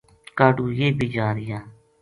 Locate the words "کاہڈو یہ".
0.37-0.87